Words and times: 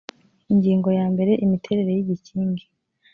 ingingo 0.51 0.89
ya 0.99 1.05
mbere 1.13 1.31
imiterere 1.45 1.89
y 1.93 2.01
igikingi 2.03 2.65